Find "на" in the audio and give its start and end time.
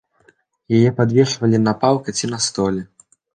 1.67-1.73, 2.33-2.41